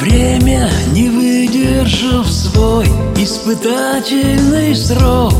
[0.00, 5.34] время, не выдержав свой испытательный срок.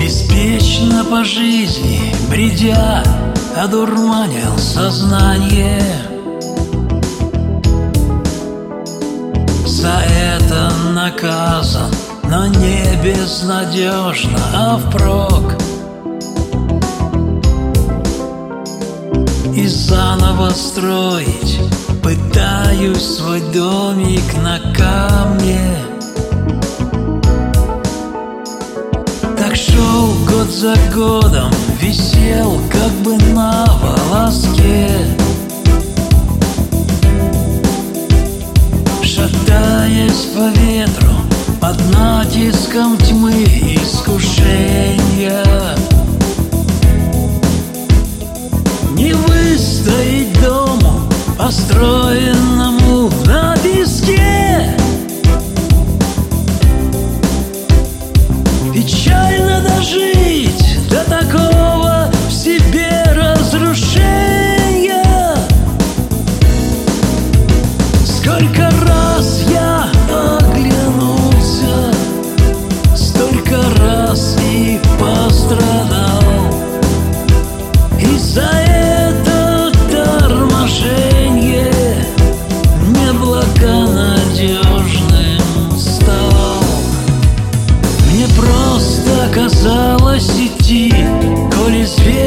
[0.00, 3.02] Беспечно по жизни, бредя,
[3.56, 5.82] одурманил сознание.
[9.66, 11.90] За это наказан,
[12.24, 15.54] но не безнадежно, а впрок.
[20.18, 21.60] Заново строить.
[22.02, 25.60] Пытаюсь свой домик на камне.
[29.36, 34.87] Так шел год за годом Висел как бы на волоске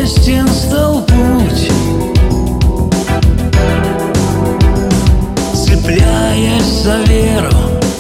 [0.04, 1.72] известен стал путь
[5.54, 7.52] Цепляясь за веру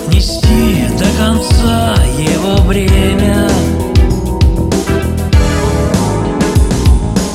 [0.08, 3.48] Нести до конца его бремя.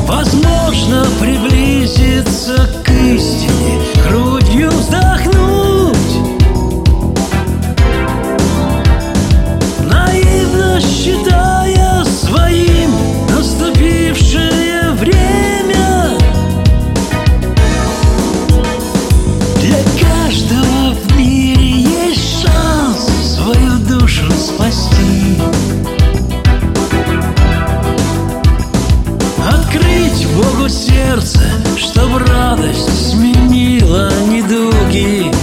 [0.07, 2.86] Возможно приблизиться к
[30.37, 31.41] Богу сердце,
[31.77, 35.36] чтоб радость сменила недуги.